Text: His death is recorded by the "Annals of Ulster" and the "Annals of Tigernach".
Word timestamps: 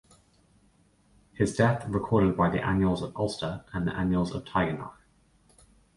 His 1.33 1.55
death 1.55 1.83
is 1.85 1.89
recorded 1.93 2.35
by 2.35 2.49
the 2.49 2.59
"Annals 2.65 3.03
of 3.03 3.15
Ulster" 3.15 3.63
and 3.71 3.85
the 3.85 3.93
"Annals 3.95 4.33
of 4.33 4.45
Tigernach". 4.45 4.95